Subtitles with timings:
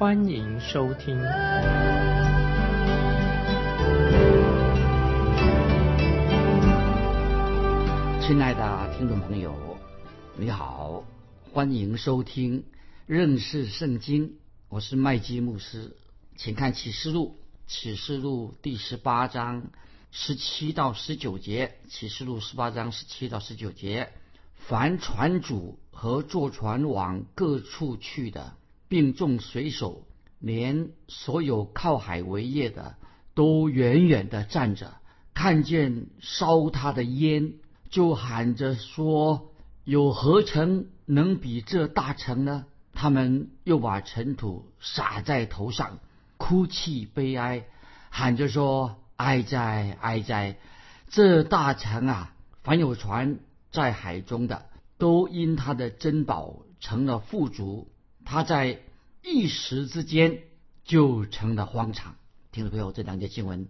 [0.00, 1.14] 欢迎收听。
[8.22, 9.76] 亲爱的听众朋友，
[10.38, 11.04] 你好，
[11.52, 12.64] 欢迎收听
[13.04, 14.38] 认识圣经。
[14.70, 15.94] 我是麦基牧师，
[16.34, 17.36] 请看启示录，
[17.66, 19.64] 启示录第十八章。
[20.10, 24.08] 十七到十九节，启示录十八章十七到十九节，
[24.54, 28.54] 凡船主和坐船往各处去的，
[28.90, 30.02] 并众水手，
[30.40, 32.96] 连所有靠海为业的，
[33.34, 34.96] 都远远的站着，
[35.32, 37.54] 看见烧他的烟，
[37.88, 39.52] 就喊着说
[39.84, 46.00] ：“有何城能比这大城呢？”他们又把尘土撒在头上，
[46.36, 47.64] 哭泣悲哀，
[48.10, 48.96] 喊着说。
[49.20, 50.56] 哀哉哀哉！
[51.10, 53.38] 这大城啊，凡有船
[53.70, 54.64] 在海中的，
[54.96, 57.89] 都因他的珍宝成了富足。
[58.32, 58.78] 他在
[59.24, 60.42] 一时之间
[60.84, 62.14] 就成了荒场。
[62.52, 63.66] 听众朋友，这两节经文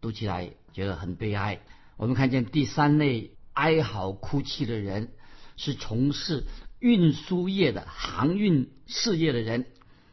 [0.00, 1.60] 读起来觉得很悲哀。
[1.98, 5.10] 我们看见第三类哀嚎哭泣的人，
[5.58, 6.44] 是从事
[6.78, 9.66] 运输业的航运事业的人，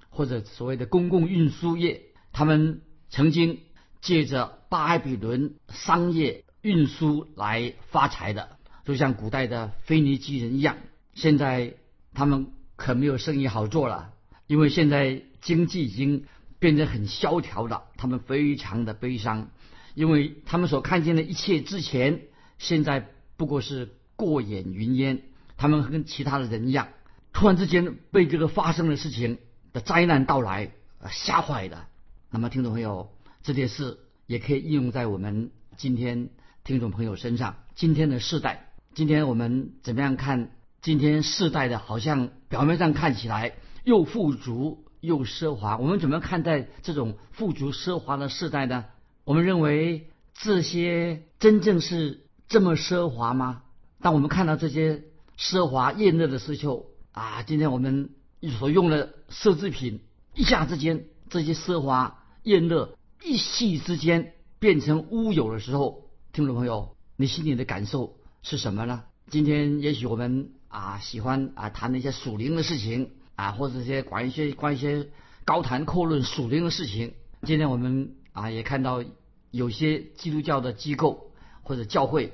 [0.10, 2.02] 或者所谓的公共运输业，
[2.34, 3.62] 他们曾经。
[4.00, 10.78] 借着巴比伦商业运输来发财的，就像古代的腓尼基人一样。
[11.16, 11.74] 现在
[12.14, 14.14] 他们可没有生意好做了，
[14.48, 16.24] 因为现在经济已经
[16.60, 17.84] 变得很萧条了。
[17.98, 19.50] 他们非常的悲伤，
[19.94, 22.22] 因为他们所看见的一切之前，
[22.58, 25.24] 现在不过是过眼云烟。
[25.58, 26.88] 他们跟其他的人一样，
[27.34, 29.40] 突然之间被这个发生的事情
[29.74, 30.72] 的灾难到来
[31.10, 31.88] 吓坏的。
[32.30, 33.12] 那么，听众朋友。
[33.44, 36.30] 这件事也可以应用在我们今天
[36.66, 37.56] 听众朋友身上。
[37.76, 40.52] 今天的世代，今天我们怎么样看？
[40.88, 45.78] 今天世代的，好像表面上看起来又富足又奢华。
[45.78, 48.86] 我们怎么看待这种富足奢华的世代呢？
[49.26, 53.64] 我们认为这些真正是这么奢华吗？
[54.00, 55.04] 当我们看到这些
[55.38, 58.12] 奢华艳乐的时候，啊，今天我们
[58.58, 60.00] 所用的奢侈品，
[60.36, 62.96] 一下之间这些奢华艳乐。
[63.22, 69.04] 一夕之间变成乌有的时候，听众朋友，你心里的感受是什么呢？
[69.30, 75.08] 今天也许我们啊喜欢啊谈那些属灵的事情啊，或者一些管一些关于一些
[75.46, 77.14] 高谈阔论属灵的事情。
[77.44, 79.04] 今天我们啊也看到
[79.52, 81.32] 有些基督教的机构
[81.64, 82.34] 或者教会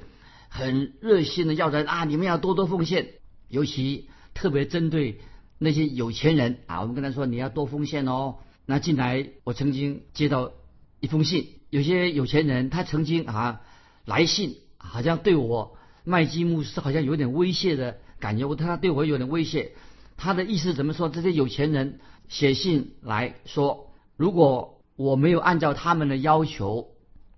[0.49, 3.07] 很热心的要人啊，你们要多多奉献，
[3.47, 5.19] 尤其特别针对
[5.57, 8.37] 那些有钱人啊，我们跟他说你要多奉献哦。
[8.65, 10.51] 那进来我曾经接到。
[10.99, 13.59] 一封信，有些有钱人他曾经啊
[14.05, 18.45] 来信，好像对我麦基牧师好像有点威胁的感觉。
[18.45, 19.73] 我他对我有点威胁，
[20.15, 21.09] 他的意思怎么说？
[21.09, 26.87] 这些有钱人写信来说，如果我没有按照他们的要求，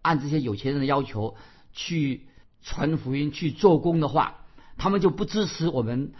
[0.03, 1.35] 按这些有钱人的要求
[1.73, 2.27] 去
[2.61, 4.45] 传福音、去做工的话，
[4.77, 6.13] 他们就不支持我们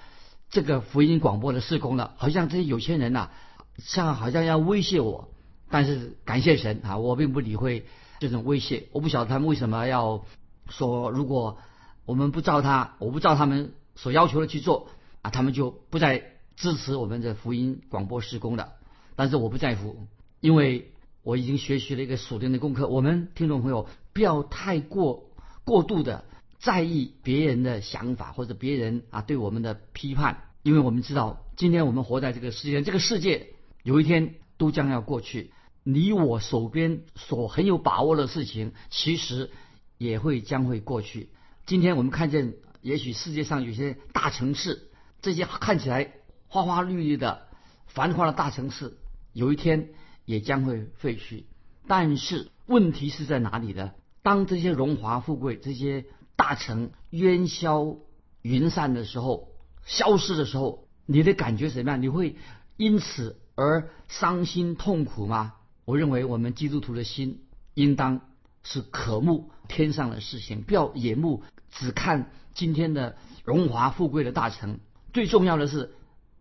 [0.49, 2.15] 这个福音广播的施工了。
[2.17, 3.29] 好像这些有钱人呐，
[3.77, 5.29] 像好像要威胁我。
[5.69, 7.85] 但是感谢神啊，我并不理会
[8.19, 8.87] 这种威胁。
[8.93, 10.25] 我不晓得他们为什么要
[10.69, 11.57] 说，如果
[12.05, 14.89] 我们不照他，我不照他们所要求的去做
[15.21, 16.23] 啊，他们就不再
[16.55, 18.73] 支持我们的福音广播施工了。
[19.15, 20.07] 但是我不在乎，
[20.39, 20.91] 因为
[21.23, 22.87] 我已经学习了一个属灵的功课。
[22.87, 25.29] 我们听众朋友不要太过
[25.63, 26.25] 过度的
[26.59, 33.53] 在意别人的想法或者别人啊对我们的批判，因为我们知道今天我们活在这个世界，这个世界
[33.83, 35.51] 有一天都将要过去。
[35.83, 39.51] 你我手边所很有把握的事情，其实
[39.97, 41.29] 也会将会过去。
[41.65, 42.55] 今天我们看见，
[42.85, 46.13] 也许世界上有些大城市，这些看起来
[46.47, 47.47] 花花绿绿的
[47.87, 48.95] 繁华的大城市，
[49.33, 49.89] 有一天
[50.23, 51.45] 也将会废墟。
[51.87, 53.93] 但是问题是在哪里呢？
[54.21, 56.05] 当这些荣华富贵、这些
[56.35, 57.95] 大城烟消
[58.43, 59.49] 云散的时候，
[59.83, 62.03] 消失的时候，你的感觉怎么样？
[62.03, 62.35] 你会
[62.77, 65.55] 因此而伤心痛苦吗？
[65.85, 68.21] 我认为我们基督徒的心应当
[68.61, 71.41] 是渴慕天上的事情，不要眼目
[71.75, 74.79] 只看今天的荣华富贵的大臣。
[75.13, 75.93] 最重要的是，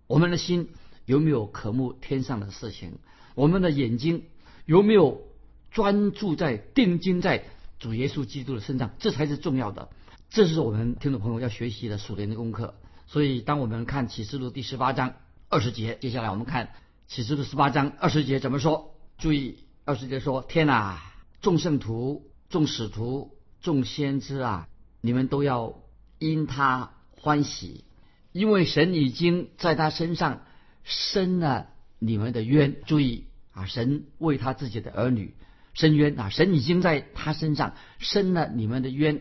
[0.06, 0.70] 我们的心
[1.04, 2.98] 有没有渴慕天上的事情？
[3.34, 4.24] 我们的眼睛
[4.64, 5.22] 有没有
[5.70, 7.44] 专注在定睛在
[7.78, 9.90] 主耶稣基督的身上，这才是重要的。
[10.30, 12.74] 这是我们听众朋友要学习的属灵的功课。
[13.06, 15.14] 所以，当我们看启示录第十八章
[15.48, 16.70] 二十节，接下来我们看
[17.06, 18.94] 启示录十八章二十节怎么说？
[19.18, 21.02] 注意，二十节说：“天哪，
[21.40, 24.68] 众圣徒、众使徒、众先知啊，
[25.04, 25.82] 你们都要
[26.18, 27.84] 因他欢喜，
[28.32, 30.40] 因为神已经在他身上
[30.82, 31.66] 伸了
[31.98, 32.76] 你们的冤。
[32.86, 35.34] 注意啊，神为他自己的儿女
[35.74, 39.20] 伸冤啊，神已经在他身上伸了你们的冤。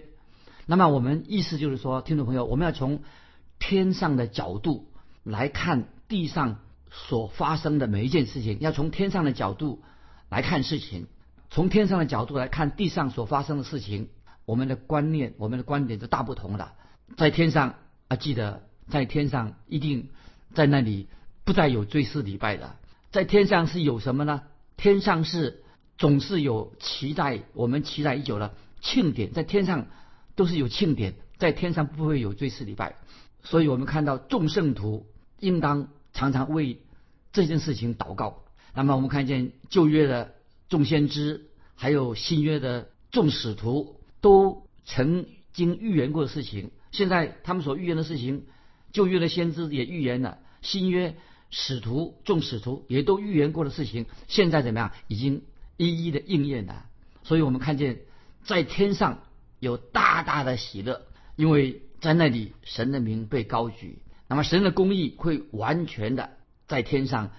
[0.66, 3.02] 那么，我们意思就是说，听众朋友，我们要从
[3.60, 4.88] 天上的角度
[5.24, 9.84] 来看地上所发生的每一件事情，要从天上的角度
[10.30, 11.08] 来看事情，
[11.50, 14.08] 从天上的角度来看地上所发生的事情，
[14.46, 16.74] 我们的观念、我们的观点就大不同了。
[17.18, 17.76] 在天上
[18.08, 20.10] 啊，记得在天上一定
[20.54, 21.08] 在那里
[21.44, 22.76] 不再有追思礼拜的，
[23.12, 24.42] 在天上是有什么呢？
[24.78, 25.64] 天上是
[25.98, 29.88] 总是有期待，我们期待已久的庆典，在天上。
[30.36, 32.96] 都是有庆典，在天上不会有追思礼拜，
[33.44, 35.06] 所以我们看到众圣徒
[35.40, 36.82] 应当常常为
[37.32, 38.42] 这件事情祷告。
[38.74, 40.34] 那么我们看见旧约的
[40.70, 46.72] 众先知，还有新约的众使徒，都曾经预言过的事情。
[46.92, 48.48] 现在他们所预言的事情，
[48.92, 51.16] 旧约的先知也预言了，新约
[51.52, 54.92] 使徒众使徒也都预言过的事情，现在怎么样？
[55.08, 55.44] 已经
[55.78, 56.88] 一一的应验了。
[57.22, 58.00] 所以我们看见
[58.44, 59.20] 在天上。
[59.60, 61.04] 有大大的喜乐，
[61.38, 66.32] 因为在那里神的名被高举，那么神的公义会完全的
[66.68, 67.32] 在天上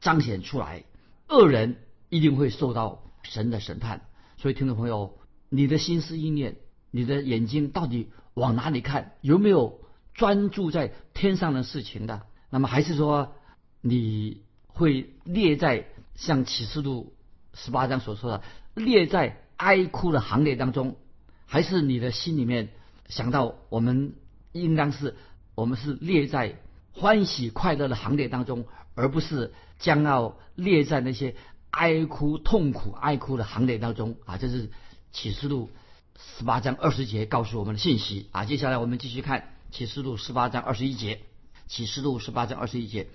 [0.00, 0.84] 彰显出来，
[1.28, 1.78] 恶人
[2.08, 4.02] 一定会受到神的审判。
[4.38, 5.18] 所以，听众朋友，
[5.54, 6.56] 你的心思意念，
[6.90, 9.12] 你的眼睛到底往哪里看？
[9.20, 9.80] 有没有
[10.14, 12.22] 专注在天上的事情的？
[12.48, 13.34] 那么，还是说
[13.82, 17.12] 你会列在像启示录
[17.52, 18.42] 十八章所说的，
[18.74, 20.96] 列在哀哭的行列当中？
[21.44, 22.70] 还是你的心里面
[23.08, 24.14] 想到，我们
[24.52, 25.16] 应当是
[25.54, 26.56] 我们是列在
[26.94, 28.64] 欢喜快乐的行列当中，
[28.94, 31.36] 而不是将要列在那些
[31.68, 34.38] 哀哭痛苦哀哭的行列当中啊！
[34.38, 34.70] 这是
[35.12, 35.70] 启示录
[36.38, 38.44] 十八章二十节告诉我们的信息啊！
[38.44, 41.20] 接下来我们继续看启示录十八章二十一节。
[41.68, 43.08] 启示录十八章二十一节，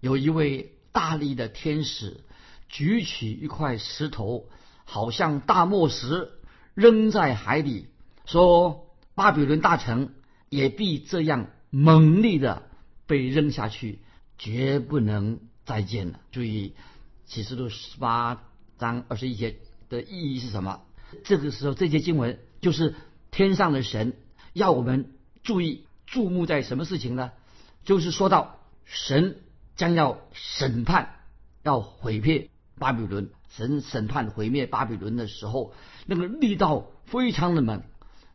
[0.00, 2.20] 有一位大力的天使
[2.68, 4.48] 举起一块石头，
[4.84, 6.32] 好像大磨石。
[6.74, 7.86] 扔在海里，
[8.26, 10.12] 说巴比伦大城
[10.50, 12.68] 也必这样猛烈的
[13.06, 14.00] 被扔下去，
[14.36, 16.20] 绝不能再见了。
[16.32, 16.74] 注意
[17.24, 18.44] 启示录十八
[18.78, 19.56] 章二十一节
[19.88, 20.82] 的意义是什么？
[21.24, 22.94] 这个时候这些经文就是
[23.30, 24.16] 天上的神
[24.52, 27.32] 要我们注意注目在什么事情呢？
[27.84, 29.42] 就是说到神
[29.76, 31.10] 将要审判，
[31.62, 33.30] 要毁灭巴比伦。
[33.48, 35.72] 神审判毁灭巴比伦的时候，
[36.04, 37.84] 那个力道非常的猛，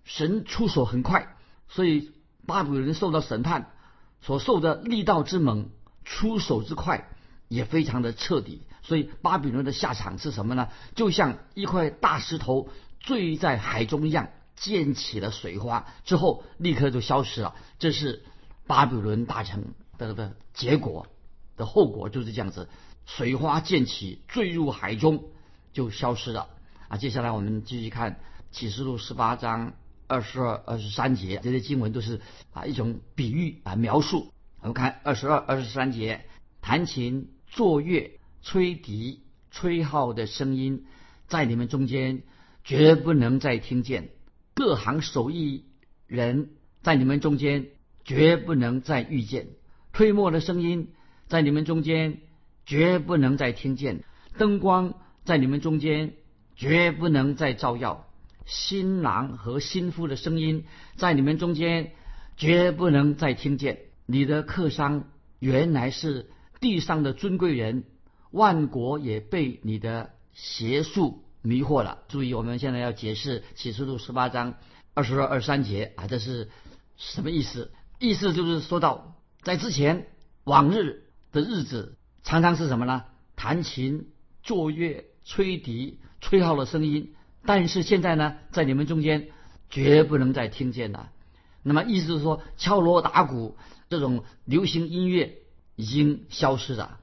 [0.04, 1.36] 神出手很快，
[1.70, 2.12] 所以
[2.48, 3.72] 巴比伦受到审判
[4.22, 5.70] 所受的力道之猛，
[6.06, 7.10] 出手之快
[7.50, 8.64] 也非常的彻底。
[8.84, 10.70] 所以巴比伦的下场是什么呢？
[10.96, 12.70] 就像一块大石头
[13.00, 17.56] 坠在海中一样，溅起了水花之后立刻就消失了。
[17.80, 18.24] 这是
[18.68, 21.08] 巴比伦大城的的结果
[21.58, 22.70] 的后果就是这样子。
[23.06, 25.24] 水花溅起，坠入海中，
[25.74, 26.48] 就消失了。
[26.88, 28.20] 啊，接下来我们继续看
[28.52, 29.74] 启示录十八章
[30.08, 32.22] 二十二、二十三节，这些经文都是
[32.54, 34.32] 啊一种比喻啊描述。
[34.60, 36.26] 我们看二十二、二十三节，
[36.62, 40.86] 弹琴、作乐、吹笛、吹号的声音，
[41.28, 42.24] 在你们中间
[42.64, 44.06] 绝不能再听见；
[44.54, 45.66] 各行手艺
[46.08, 46.50] 人，
[46.82, 47.68] 在你们中间
[48.04, 49.46] 绝不能再遇见；
[49.94, 50.90] 推磨的声音，
[51.28, 52.20] 在你们中间。
[52.64, 54.04] 绝不能再听见
[54.38, 54.94] 灯光
[55.26, 56.14] 在你们中间，
[56.56, 58.08] 绝不能再照耀
[58.46, 61.92] 新郎和新妇的声音在你们中间，
[62.38, 63.80] 绝不能再听见。
[64.06, 66.30] 你的客商原来是
[66.62, 67.84] 地上的尊贵人，
[68.32, 72.00] 万国也被你的邪术迷惑了。
[72.08, 74.56] 注意，我们现在要解释启示录十八章
[74.94, 76.50] 二十二、二三节啊，这是
[76.98, 77.72] 什么意思？
[78.00, 80.08] 意思就是说到在之前
[80.44, 81.98] 往日的日子。
[82.24, 83.04] 常常是什么呢？
[83.36, 84.12] 弹琴、
[84.44, 87.16] 作乐、吹笛、吹号的声音。
[87.44, 89.30] 但是现在呢，在你们中间
[89.70, 91.12] 绝不能再听见了。
[91.64, 93.58] 那么意思是说，敲锣打鼓
[93.90, 95.40] 这种流行音乐
[95.76, 97.00] 已经消失了。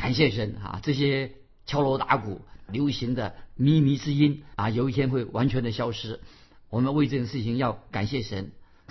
[0.00, 0.80] 感谢神啊！
[0.82, 1.32] 这些
[1.66, 6.20] 敲锣打鼓、流行的靡靡之音啊，有一天会完全的消失。
[6.70, 8.50] 我们为这件事情要感谢神。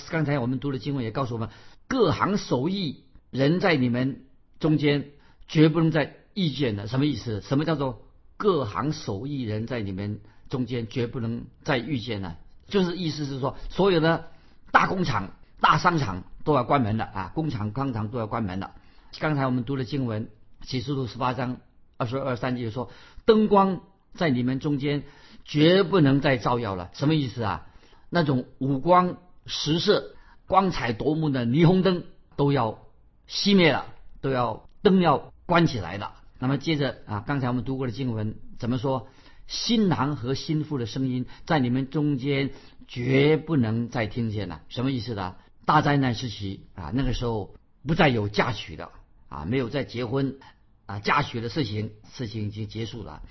[0.09, 1.49] 刚才我们读的经文也告诉我们，
[1.87, 4.21] 各行手艺人在你们
[4.59, 5.09] 中间。
[5.47, 7.41] 绝不能再意见的，什么意思？
[7.41, 8.03] 什么叫做
[8.37, 12.37] 各行手艺人在你们中间绝不能再遇见了。
[12.67, 14.27] 就是意思是说，所有的
[14.69, 18.75] 大工厂、大商场都要关门了啊，工厂、钢厂都要关门了。
[19.17, 20.29] 刚才我们读的经文
[20.61, 21.57] 启示录十八章
[21.97, 22.91] 二十二三节说，
[23.25, 23.81] 灯光
[24.13, 25.03] 在你们中间
[25.45, 26.89] 绝不能再照耀了。
[26.93, 27.67] 什么意思啊？
[28.09, 30.15] 那种五光十色、
[30.47, 32.03] 光彩夺目的霓虹灯
[32.35, 32.79] 都要
[33.27, 33.85] 熄灭了，
[34.21, 36.13] 都要灯要关起来了。
[36.39, 39.07] 那么接着啊，刚才我们读过的经文怎么说？
[39.47, 42.51] 新郎和新妇的声音在你们中间
[42.87, 44.61] 绝不能再听见了。
[44.69, 45.37] 什么意思呢？
[45.65, 47.55] 大灾难时期啊，那个时候
[47.87, 48.91] 不再有嫁娶的
[49.29, 50.37] 啊，没有再结婚
[50.85, 53.23] 啊，嫁娶的事情事情已经结束了。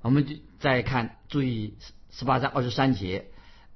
[0.00, 1.74] 我们就再看，注意
[2.10, 3.26] 十八章二十三节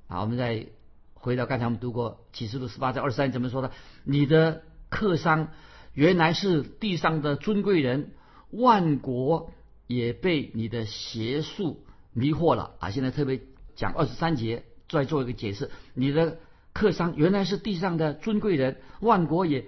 [0.09, 0.66] 啊，我们再
[1.12, 3.71] 回到刚才我们读过启示录十八章二十三怎么说的？
[4.04, 5.49] 你的客商
[5.93, 8.12] 原来是地上的尊贵人，
[8.50, 9.52] 万国。
[9.87, 12.90] 也被你的邪术迷惑了啊！
[12.90, 13.43] 现在特别
[13.76, 15.71] 讲二十三节，再做一个解释。
[15.93, 16.38] 你的
[16.73, 19.66] 客商原来是地上的尊贵人，万国也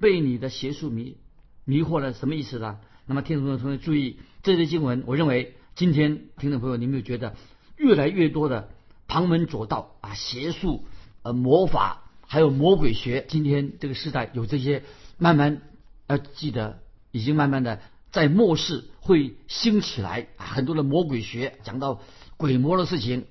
[0.00, 1.18] 被你的邪术迷
[1.68, 2.78] 迷惑了，什么意思呢？
[3.04, 7.34] 那么听众朋友注意这些经文，我认为今天听众朋友，你有没有觉得
[7.76, 8.70] 越来越多的
[9.06, 10.86] 旁门左道啊、邪术、
[11.22, 13.26] 呃魔法，还有魔鬼学？
[13.28, 14.82] 今天这个时代有这些，
[15.18, 15.60] 慢慢
[16.06, 16.78] 要记得，
[17.12, 17.82] 已经慢慢的。
[18.12, 22.00] 在末世会兴起来很多的魔鬼学，讲到
[22.38, 23.26] 鬼魔的事情。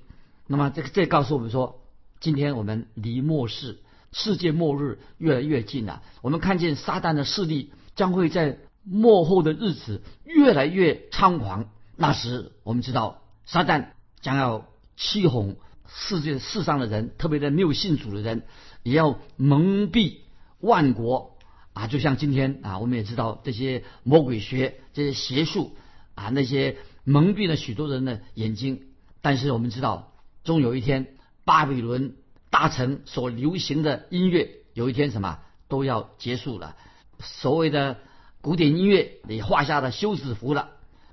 [0.46, 1.82] 那么这个这告诉我们说，
[2.20, 3.78] 今天我们离末世、
[4.12, 6.04] 世界末日越来越近了。
[6.22, 11.68] 我们看见撒旦的势力将会在末后的日子越来越猖狂。
[11.96, 13.88] 那时我们知道，撒旦
[14.20, 15.56] 将要欺哄
[15.88, 18.44] 世界世上的人，特别的没有信主的人，
[18.84, 20.18] 也要蒙蔽
[20.60, 21.36] 万国。
[21.72, 25.76] 啊，就像今天啊，我们也知道这些魔鬼学、这些邪术
[26.14, 28.82] 啊，那些蒙蔽了许多人的眼睛。
[29.20, 30.12] 但是我们知道，
[30.44, 32.14] 终有一天，巴比伦
[32.48, 36.76] 大城所流行的音乐，有一天什么都要结束了。
[37.20, 37.98] 所谓的
[38.40, 40.70] 古典音乐也画下了休止符了。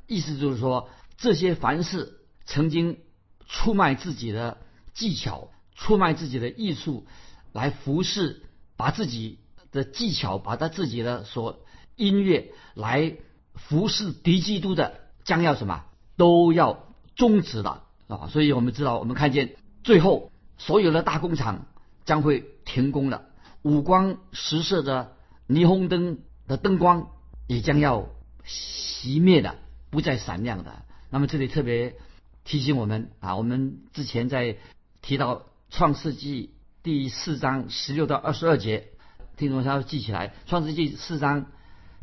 [0.08, 3.00] 意思就是说，这些凡是曾经
[3.48, 4.58] 出卖自己的
[4.94, 7.06] 技巧、出卖自己的艺术
[7.52, 8.44] 来服侍，
[8.78, 9.40] 把自己。
[9.72, 11.60] 的技巧，把他自己的所
[11.98, 13.18] 音乐来
[13.56, 15.84] 服侍敌基督的，将要什么
[16.16, 16.86] 都要
[17.18, 18.30] 终止了啊！
[18.32, 21.68] 所以我们知道，我们看见最后所有的大工厂
[22.06, 23.26] 将会停工了，
[23.64, 25.15] 五光十色的
[25.48, 27.12] 霓虹灯的灯光
[27.48, 28.10] 也将要
[28.46, 29.56] 熄灭的，
[29.90, 30.84] 不再闪亮的。
[31.10, 31.96] 那么这里特别
[32.44, 34.58] 提醒我们啊，我们之前在
[35.02, 36.52] 提到创世纪
[36.84, 38.90] 第四章十六到二十二节。
[39.38, 41.48] 听众要记起来，《创世纪》四章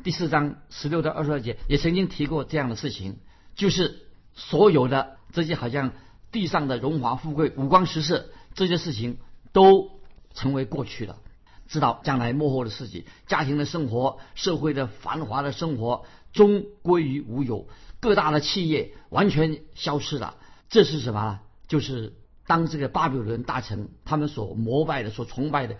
[0.04, 3.16] 第四章十六到二十二节也曾经提过这样的事情，
[3.54, 4.02] 就是
[4.34, 5.92] 所有的这些好像
[6.30, 9.16] 地上的荣华富贵、五光十色这些事情
[9.52, 9.90] 都
[10.34, 11.20] 成为过去了。
[11.72, 17.66] 知道将来幕后的事情，家庭的生活、社会的繁华的生活终归于无有，
[17.98, 20.36] 各大的企业完全消失了。
[20.68, 21.40] 这是什么？
[21.68, 22.12] 就是
[22.46, 25.76] 当这个巴比伦大臣他们所膜拜的、所崇拜的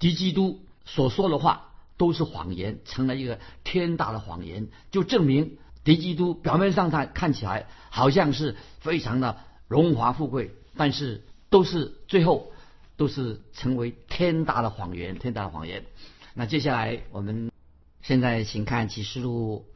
[0.00, 0.60] 敌基督。
[0.84, 9.38] 所说的话都是谎言，成了一个天大的谎言，就证明敌基督表面上看看起来好像是非常的
[9.68, 12.52] 荣华富贵，但是都是最后
[12.96, 15.84] 都是成为天大的谎言，天大的谎言。
[16.32, 17.52] 那接下来我们
[18.00, 19.66] 现在请看启示录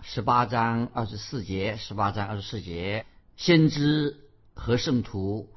[0.00, 3.04] 十八章二十四节，十八章二十四节，
[3.36, 4.16] 先知
[4.54, 5.48] 和圣徒，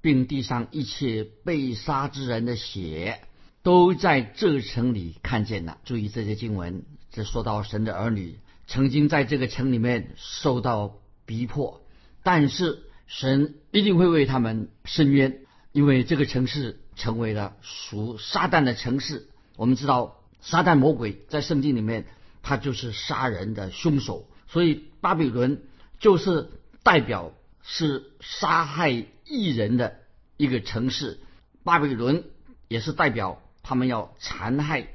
[0.00, 3.20] 并地上一切被杀之人的血。
[3.62, 5.76] 都在这城里看见了。
[5.84, 10.94] 注意这些经文，这说到神的儿女曾经在这个城里面受到
[11.26, 11.82] 逼迫，
[12.22, 15.40] 但是神一定会为他们伸冤，
[15.72, 19.28] 因为这个城市成为了属撒旦的城市。
[19.56, 22.06] 我们知道，撒旦魔鬼在圣经里面，
[22.42, 25.62] 他就是杀人的凶手，所以巴比伦
[25.98, 26.50] 就是
[26.82, 27.32] 代表
[27.62, 28.90] 是杀害
[29.24, 30.00] 异人的
[30.36, 31.20] 一个城市，
[31.64, 32.24] 巴比伦
[32.68, 33.40] 也是代表。
[33.64, 34.88] 他们要残害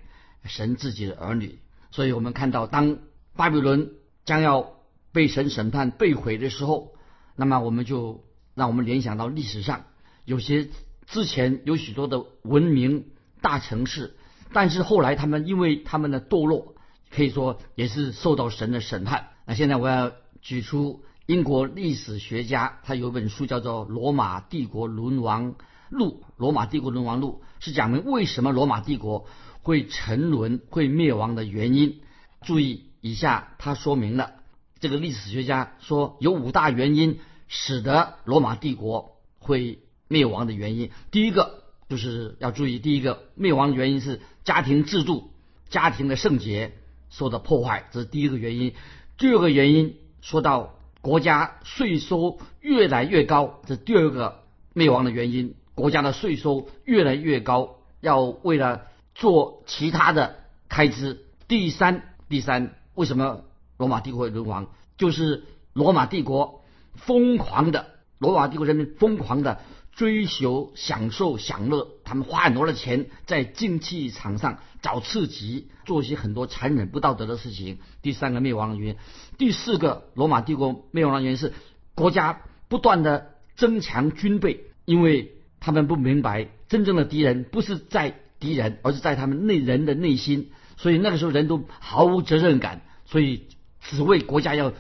[0.44, 1.58] 神自己的儿女，
[1.90, 2.98] 所以我们看到，当
[3.34, 3.92] 巴比伦
[4.26, 4.74] 将要
[5.14, 6.92] 被神审判、被毁的时候，
[7.38, 8.26] 那么我们就
[8.56, 9.86] 让我们联想到历史上
[10.26, 10.68] 有些
[11.08, 13.06] 之前有许多的文明
[13.42, 14.16] 大城市，
[14.54, 16.76] 但是后来他们因为他们的堕落，
[17.10, 19.30] 可以说也是受到神的审判。
[19.46, 20.12] 那现在我要
[20.42, 25.56] 举出英国历史学家，他有本书叫做《罗马帝国沦亡
[25.90, 27.42] 录》，《罗马帝国沦亡录》。
[27.64, 29.28] 是讲明为什么罗马帝国
[29.62, 32.02] 会沉沦、会灭亡的原因。
[32.42, 34.34] 注意以下，他说明了
[34.80, 40.92] 这个历史学家说有五大原因使得罗马帝国会灭亡的原因。
[41.12, 45.32] 第一个就是要注意，第一个灭亡的原因是家庭制度、
[45.70, 46.74] 家庭的圣洁
[47.10, 48.74] 受到破坏，这是第一个原因。
[49.18, 60.36] 第二个原因说到国家税收越来越高，这第二个灭亡的原因，国家的税收越来越高，要为了做其他的
[60.70, 61.26] 开支。
[61.48, 63.46] 第三，第三，为什么
[63.78, 64.68] 罗马帝国会沦亡？
[64.98, 66.64] 就是罗马帝国
[66.96, 67.88] 疯狂的，
[68.20, 69.62] 罗马帝国人民疯狂的
[69.98, 77.80] 追求享受享乐，他们花很多的钱在竞技场上找刺激，做一些很多残忍不道德的事情。
[78.04, 78.98] 第三个灭亡的原因，
[79.40, 81.52] 第四个罗马帝国灭亡的原因是
[81.96, 90.52] 国家不断的增强军备，因为他们不明白真正的敌人不是在敌人，而是在他们内人的内心。
[90.78, 93.48] 所以那个时候人都毫无责任感，所以
[93.82, 94.74] 只为国家要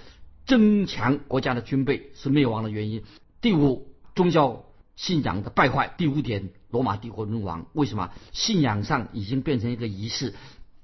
[0.46, 3.02] 增强国家的军备是灭亡的原因。
[3.42, 4.66] 第五，宗教
[4.98, 5.94] 信仰的败坏。
[5.98, 7.68] 第五点，罗马帝国沦亡。
[7.72, 8.12] 为什么？
[8.34, 10.34] 信仰上已经变成一个仪式，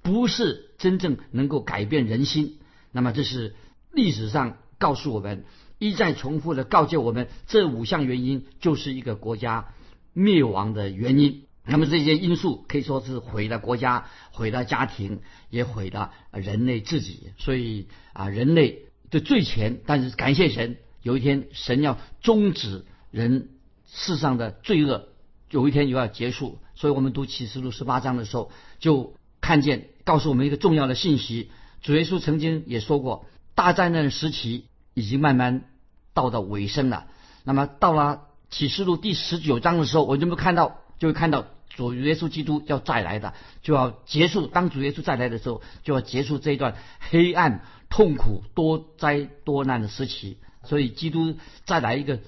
[0.01, 2.59] 不是真正能够改变人心。
[2.93, 3.55] 那么这是
[3.91, 5.43] 历史上告诉我们，
[5.79, 9.73] 一再重复的告诫我们，这五项原因就是一个国家
[10.13, 11.43] 灭亡的原因。
[11.65, 17.31] 那么这些因素可以说是毁了国家，毁了家庭，也毁了人类自己。
[17.37, 23.47] 所以啊，人类的最前，但是感谢神，有一天神要终止人
[23.95, 25.07] 世上的罪恶，
[25.49, 26.57] 有一天又要结束。
[26.73, 31.51] 所以我们读启示录十八章的时候，就看见告诉我们一个重要的信息。
[31.81, 35.65] 主耶稣曾经也说过，大灾难时期已经慢慢
[36.13, 37.05] 到了尾声了。
[37.43, 40.79] 那么到了启示录第十九章的时候，我就没看到。
[40.99, 44.47] 就会看到主耶稣基督要再来的，就要结束。
[44.47, 50.37] 当主耶稣再来的时候，就要结束这一段黑暗、痛苦、多灾多难的时期。
[50.63, 52.21] 所以，基督再来一个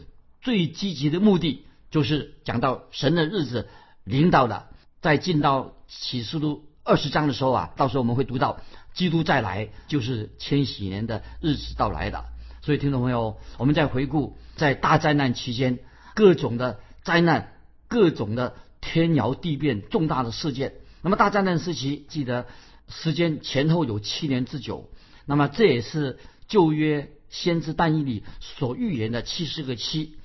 [0.45, 3.67] 最积极的目的，就是讲到神的日子
[4.03, 4.67] 领导的。
[5.01, 8.61] 在进到启示录二十章的时候啊，到时候我们会读到
[8.93, 12.23] 基督再来，就是千禧年的日子到来的。
[12.61, 15.79] 所以，听众朋友，我们在回顾在大灾难期间
[16.13, 17.51] 各种的灾难。
[17.87, 20.73] 各种的天摇地变、重大的事件。
[21.03, 22.47] 那么大灾难时期，记得
[22.89, 24.89] 时间前后有七年之久。
[25.25, 30.15] 那么这也是旧约先知但以理所预言的七十个七。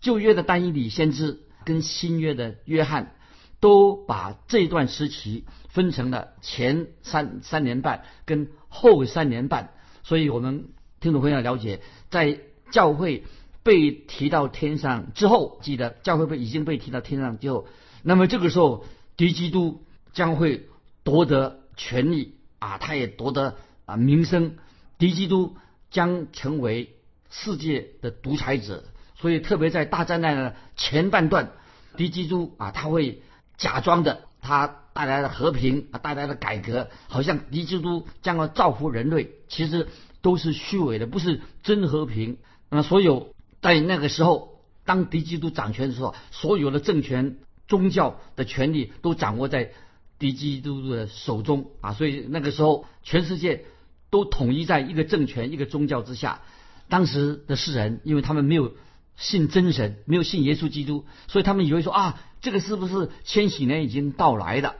[0.00, 3.14] 旧约的但以理先知跟新约的约翰
[3.60, 9.72] 都把这段时期分成了前三三年半跟后三年半。
[10.02, 10.68] 所以我们
[11.00, 11.80] 听众朋友了解，
[12.10, 13.24] 在教会。
[13.64, 17.66] 被提到天上之后，记得教会被已经被提到天上之后，
[18.02, 19.84] 那么这个时候敌基督
[20.14, 20.68] 将会
[21.04, 24.56] 夺得权力啊，他也夺得啊名声，
[24.96, 25.56] 敌基督
[25.90, 26.96] 将成为
[27.28, 28.84] 世界的独裁者。
[29.20, 31.50] 所以特别在大灾难的前半段，
[31.96, 33.22] 敌基督啊他会
[33.56, 39.88] 假装的他带来了和平啊带来了改革，好像敌基督将要造福人类，其实
[40.22, 42.38] 都是虚伪的，不是真和平。
[42.70, 43.34] 那么所有。
[43.60, 49.72] 在那个时候，当敌基督掌权的时候，所有的政权、宗教的权力都掌握在
[50.20, 51.92] 敌基督的手中啊！
[51.92, 53.64] 所以那个时候，全世界
[54.10, 56.40] 都统一在一个政权、一个宗教之下。
[56.88, 58.74] 当时的世人，因为他们没有
[59.18, 64.76] 信真神，没有信耶稣基督，所以他们以为说啊，这个是不是千禧年已经到来的？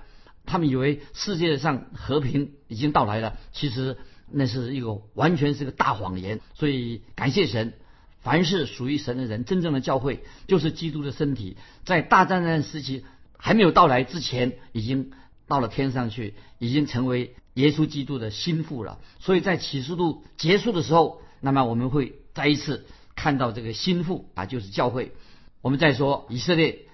[0.47, 3.37] 他们以为世界上和平已经到来了。
[3.53, 3.99] 其实
[4.31, 6.41] 那是一个完全是个大谎言。
[6.55, 7.75] 所以感谢神。
[8.21, 11.57] 凡是属于神的人，真正的教会就是基督的身体。
[11.85, 13.05] 在大灾难时期
[13.37, 15.13] 还没有到来之前，已经
[15.47, 18.99] 到了天上去，已经成为耶稣基督的心腹了。
[19.21, 22.87] 所以在启示录结束的时候，那么我们会再一次
[23.19, 25.13] 看到这个心腹啊，就是教会。
[25.61, 26.87] 我们再说以色列，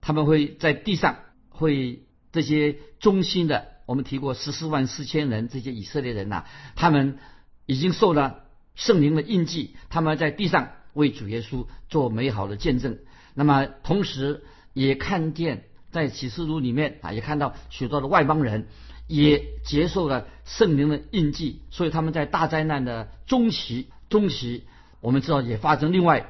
[0.00, 1.16] 他们会在地上
[1.50, 6.44] 会这些忠心的，我们提过十四万四千人，这些以色列人呐，
[6.76, 7.18] 他们
[7.66, 8.38] 已经受了。
[8.74, 12.98] 圣灵的印记，他们在地上为主耶稣做美好的见证。
[13.34, 18.68] 那么，同时也看见在启示录里面啊，也看到许多的外邦人
[19.08, 21.60] 也接受了圣灵的印记。
[21.70, 24.64] 所以他们在大灾难的中期，中期
[25.02, 26.24] 我们知道也发生另外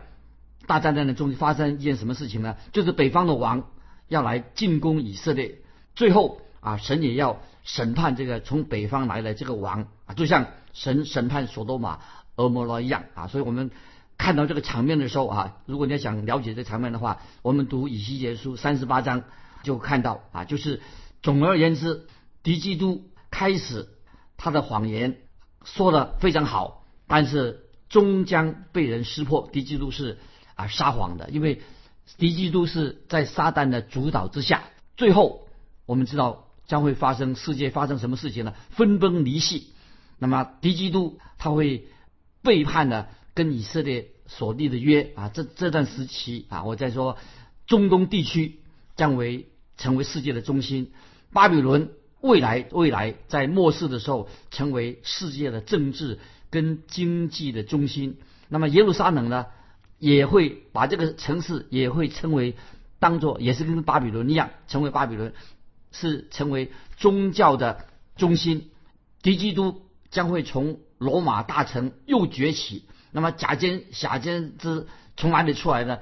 [0.67, 2.57] 大灾难的中发生一件什么事情呢？
[2.73, 3.71] 就是北方的王
[4.09, 5.59] 要来进攻以色列，
[5.95, 12.01] 最后啊，神也要审判这个从北方来的这个王啊，就像神审判所多玛。
[12.37, 13.71] 俄摩罗一样啊，所以我们
[14.17, 19.25] 看到这个场面的时候啊，如果你要想了解这场面的话，我们读以西结书三十八章
[19.63, 20.81] 就看到啊，就是
[21.21, 22.07] 总而言之，
[22.43, 23.87] 敌基督开始
[24.39, 25.19] 他的谎言
[25.63, 27.62] 说的非常好，但是
[27.93, 29.51] 终将被人识破。
[29.53, 30.19] 敌基督是
[30.55, 31.61] 啊撒谎的，因为
[32.17, 34.65] 敌基督是在撒旦的主导之下。
[34.97, 35.47] 最后
[35.85, 38.55] 我们知道将会发生世界发生什么事情呢？
[38.71, 39.73] 分崩离析。
[40.19, 41.87] 那么敌基督他会
[42.43, 45.29] 背叛了跟以色列所立的约啊。
[45.29, 47.19] 这这段时期啊，我在说
[47.67, 48.61] 中东地区
[48.97, 50.93] 将为成为世界的中心，
[51.33, 51.91] 巴比伦。
[52.23, 58.19] 未来，未来在末世的时候，成为世界的政治跟经济的中心。
[58.49, 59.47] 那么耶路撒冷呢，
[59.99, 62.55] 也会把这个城市也会称为
[63.01, 65.35] 当做，也是跟巴比伦一样，成为巴比伦
[65.91, 68.71] 是成为宗教的中心。
[69.21, 72.85] 敌基督将会从罗马大城又崛起。
[73.11, 75.99] 那么假奸假奸之从哪里出来呢？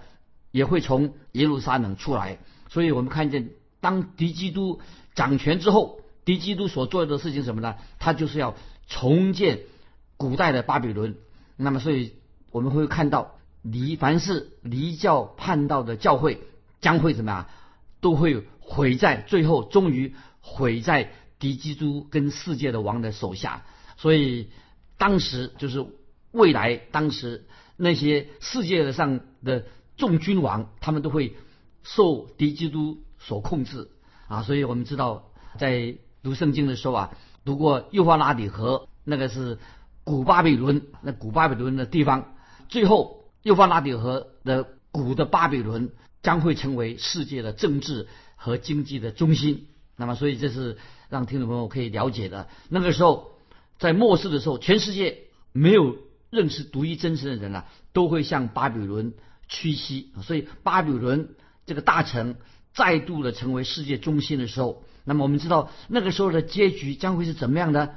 [0.50, 2.38] 也会从耶路撒冷出来。
[2.68, 4.80] 所以我们看见，当敌基督
[5.14, 5.99] 掌权之后。
[6.30, 7.74] 敌基督所做的事情什么呢？
[7.98, 8.54] 他就是要
[8.86, 9.62] 重建
[10.16, 11.16] 古代的巴比伦。
[11.56, 12.14] 那么，所以
[12.52, 16.40] 我们会看到离凡是离教叛道的教会
[16.80, 17.46] 将会怎么样？
[18.00, 23.64] 都会毁在最后，终于毁在敌基督跟世界的王的手下。
[23.96, 24.50] 所以，
[24.98, 25.84] 当时就是
[26.30, 27.44] 未来，当时
[27.76, 29.66] 那些世界上的
[29.96, 31.34] 众君王，他们都会
[31.82, 33.90] 受敌基督所控制
[34.28, 34.44] 啊。
[34.44, 35.96] 所以我们知道在。
[36.22, 39.58] 读圣经的时候啊，读过幼发拉底河，那个是
[40.04, 42.34] 古巴比伦，那古巴比伦的地方。
[42.68, 45.90] 最后，幼发拉底河的古的巴比伦
[46.22, 48.06] 将会成为世界的政治
[48.36, 49.68] 和经济的中心。
[49.96, 50.76] 那么，所以这是
[51.08, 52.48] 让听众朋友可以了解的。
[52.68, 53.32] 那个时候，
[53.78, 55.96] 在末世的时候，全世界没有
[56.28, 59.14] 认识独一真神的人啊，都会向巴比伦
[59.48, 60.12] 屈膝。
[60.22, 62.36] 所以，巴比伦这个大城
[62.74, 64.84] 再度的成为世界中心的时候。
[65.04, 67.94] 那么我们知道那个时候的结局将会是怎么样的？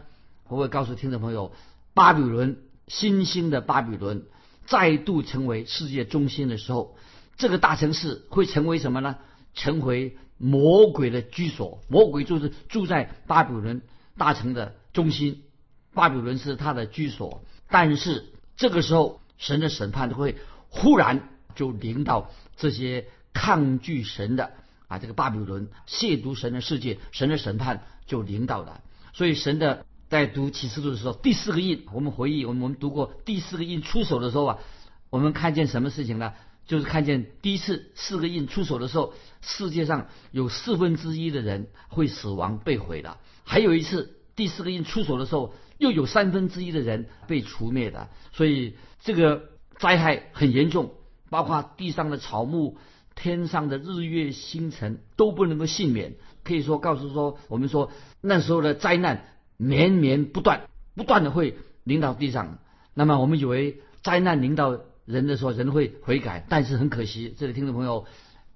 [0.47, 1.53] 我会告诉听众朋友，
[1.93, 4.25] 巴比伦新兴的巴比伦
[4.65, 6.97] 再度成为世界中心的时候，
[7.37, 9.17] 这个大城市会成为什么呢？
[9.53, 13.81] 成为魔鬼的居所，魔鬼就是住在巴比伦
[14.17, 15.43] 大城的中心，
[15.93, 17.43] 巴比伦是他的居所。
[17.69, 20.37] 但是这个时候，神的审判会
[20.69, 24.53] 忽然就临到这些抗拒神的。
[24.93, 28.81] 啊，这个巴比伦亵渎神的世界，神的审判就临到了。
[29.13, 34.59] 所以神的在读启示录的时候，第四个印，我们回忆，我们我们读过第四个印出手的时候啊，
[35.09, 36.33] 我们看见什么事情呢？
[36.67, 48.09] 就是看见第一次四个印出手的时候，世界上有四分之一的人会死亡被毁了；还有一次第四个印出手的时候，又有三分之一的人被除灭的。
[48.31, 50.93] 所以这个灾害很严重，
[51.31, 52.77] 包括地上的草木。
[53.15, 59.25] 天上的日月星辰都不能够幸免，可以说告诉说，我们说那时候的灾难
[59.57, 62.59] 绵绵不断，不断的会临到地上。
[62.93, 68.05] 那么我们以为灾难临到人的时候，人会悔改，但是很可惜，这里听众朋友，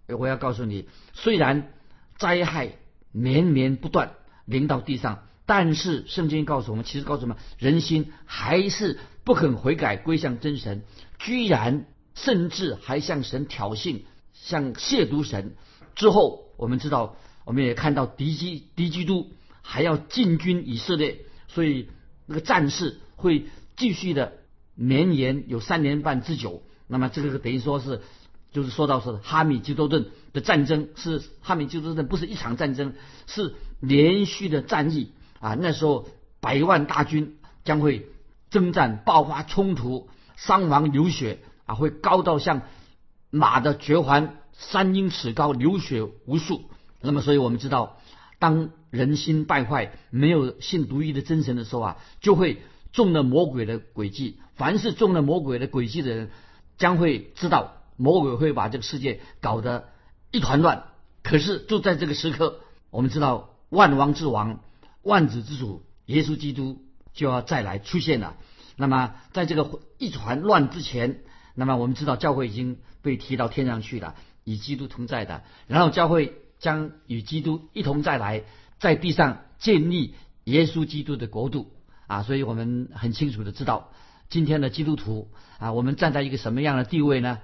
[0.08, 1.72] 我要告诉你，虽然
[2.18, 2.74] 灾害
[3.12, 4.14] 绵绵不断
[4.46, 10.84] 临到地上，但是圣经告诉我们，其实告诉我们，人心还是不肯悔改归向真神，
[11.20, 14.02] 居然甚至还向神挑衅。
[14.48, 15.56] 像亵渎神
[15.94, 21.90] 之后，我们知道，我们也看到敌基敌基督还要进军以色列，所以
[22.26, 24.38] 那个战事会继续的
[24.74, 26.64] 绵延有三年半之久。
[26.88, 28.00] 那么这个等于说是，
[28.54, 32.94] 就是说到是哈米基多顿的战争是哈米基多顿不是一场战争，
[33.26, 35.58] 是连续的战役啊。
[35.60, 36.08] 那时候
[36.40, 38.08] 百万大军将会
[38.50, 40.08] 征战爆发冲突，
[40.38, 42.62] 伤亡流血啊，会高到像。
[43.30, 46.64] 马的绝环三英尺高，流血无数。
[47.02, 47.98] 那么，所以我们知道，
[48.40, 52.62] 当人心败坏、没有信独一的真神的时候啊，就会
[52.92, 54.40] 中了魔鬼的诡计。
[54.56, 56.32] 凡是中了魔鬼的诡计的人，
[56.78, 59.90] 将会知道魔鬼会把这个世界搞得
[60.32, 60.86] 一团乱。
[61.22, 64.62] 可是就在这个时刻，我们知道万王之王、
[65.04, 66.82] 万子之主耶稣基督
[67.14, 68.36] 就要再来出现了。
[68.76, 71.22] 那么，在这个一团乱之前，
[71.58, 72.78] 那么我们知道教会已经。
[73.04, 78.44] 被提到天上去了，与基督同在的，然后教会将与基督一同再来，
[78.80, 81.72] 在地上建立耶稣基督的国度
[82.08, 82.24] 啊！
[82.24, 83.92] 所以我们很清楚的知道，
[84.28, 87.40] 今天的基督徒啊，我们站在一个什么样的地位呢？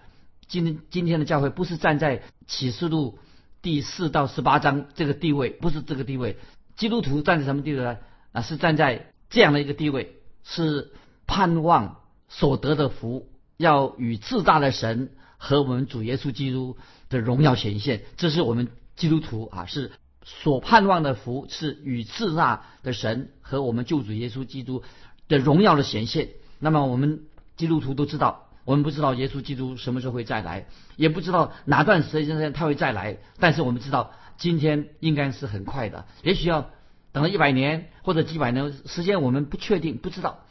[0.47, 3.19] 今今天的教会不是站在启示录
[3.62, 6.38] 第四到十八章这个地位，不是这个地位。
[6.76, 7.97] 基督徒站在什么地位呢？
[8.34, 10.91] 啊，是站在这样的一个地位，是
[11.26, 13.30] 盼望所得的福，
[13.63, 15.10] 要与至大的神。
[15.45, 16.78] 和我们主耶稣基督
[17.10, 19.91] 的荣耀显现，这是我们基督徒啊，是
[20.23, 24.84] 所盼望的福，是与至大的神和我们救主耶稣基督
[25.28, 26.30] 的荣耀的显现。
[26.60, 27.23] 那么我们
[27.58, 36.69] 基督徒都知道，我们不知道耶稣基督什么时候会再来，也不知道哪段时间他会再来，但是我们知道今天应该是很快的，也许要
[37.12, 40.42] 等了一百年或者几百年时间，我们不确定，不知道。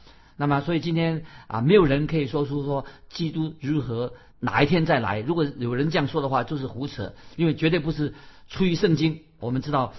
[0.42, 5.20] 那么，所以今天啊，没有人可以说出说基督如何哪一天再来。
[5.20, 8.12] 如果有人这样说的话，就是胡扯，因为绝对不是
[8.48, 9.20] 出于圣经。
[9.38, 9.92] 我们知道，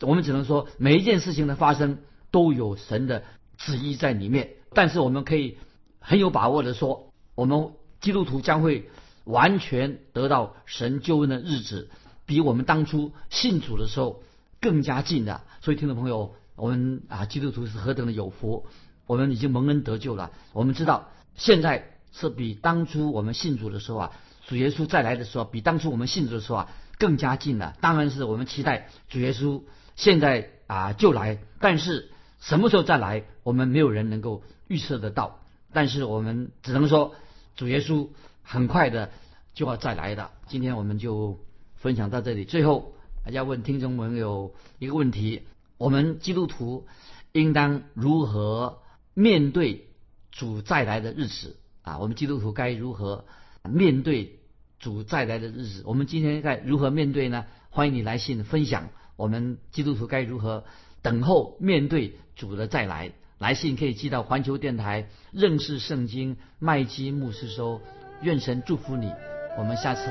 [0.00, 1.98] 我们只能说每一件事情的发生
[2.30, 3.22] 都有神的
[3.58, 4.52] 旨意在里面。
[4.72, 5.58] 但是我们可以
[6.00, 8.88] 很有把握的说，我们基督徒将会
[9.24, 11.90] 完全得到神救恩的日子，
[12.24, 14.22] 比我们当初信主的时候
[14.58, 15.42] 更加近的。
[15.60, 18.64] 所以，听众朋友，我们啊，基督徒是何等的有福！
[19.06, 20.30] 我们已经蒙恩得救了。
[20.52, 24.12] 我们知道现在是比当初我们信主的时候啊，
[24.46, 27.76] 主耶稣再来的时候，比当初我们信主的时候啊更加近了。
[27.80, 29.62] 当然是我们期待主耶稣
[29.96, 35.38] 现在啊就来，但是什么时候再来，我们没有人能够预测得到。
[35.72, 37.14] 但是我们只能说，
[37.56, 38.08] 主耶稣
[38.42, 39.10] 很快的
[39.54, 40.30] 就要再来的。
[40.46, 41.38] 今天我们就
[41.76, 42.44] 分享到这里。
[42.44, 42.92] 最后，
[43.30, 45.42] 要问听众朋友一个问题：
[45.78, 46.86] 我们基督徒
[47.32, 48.81] 应当如何？
[49.14, 49.86] 面对
[50.30, 53.24] 主再来的日子啊，我们基督徒该如何
[53.64, 54.38] 面对
[54.78, 55.82] 主再来的日子？
[55.84, 57.46] 我们今天该如何面对呢？
[57.70, 60.64] 欢迎你来信分享，我们基督徒该如何
[61.02, 63.12] 等候面对主的再来？
[63.38, 67.80] 来信可以寄到环球电台认识圣经麦基牧师收。
[68.22, 69.10] 愿神祝福你，
[69.58, 70.06] 我们下次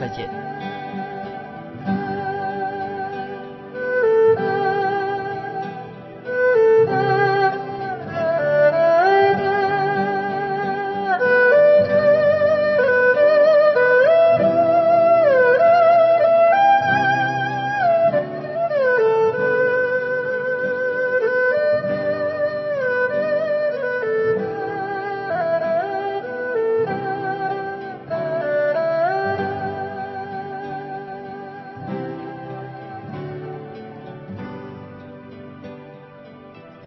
[0.00, 0.73] 再见。